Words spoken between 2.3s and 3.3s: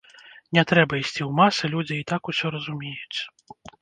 усё разумеюць.